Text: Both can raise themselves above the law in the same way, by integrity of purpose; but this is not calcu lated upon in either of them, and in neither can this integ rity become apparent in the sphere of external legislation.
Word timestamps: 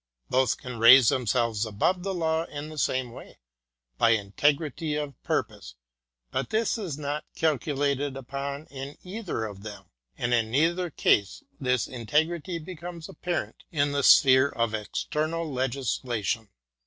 Both 0.31 0.57
can 0.57 0.79
raise 0.79 1.09
themselves 1.09 1.63
above 1.63 2.01
the 2.01 2.15
law 2.15 2.45
in 2.45 2.69
the 2.69 2.79
same 2.79 3.11
way, 3.11 3.37
by 3.99 4.13
integrity 4.17 4.95
of 4.95 5.13
purpose; 5.21 5.75
but 6.31 6.49
this 6.49 6.75
is 6.75 6.97
not 6.97 7.25
calcu 7.35 7.77
lated 7.77 8.17
upon 8.17 8.65
in 8.71 8.97
either 9.03 9.45
of 9.45 9.61
them, 9.61 9.91
and 10.17 10.33
in 10.33 10.49
neither 10.49 10.89
can 10.89 11.25
this 11.59 11.85
integ 11.87 12.25
rity 12.29 12.57
become 12.65 13.03
apparent 13.07 13.57
in 13.71 13.91
the 13.91 14.01
sphere 14.01 14.49
of 14.49 14.73
external 14.73 15.47
legislation. 15.53 16.49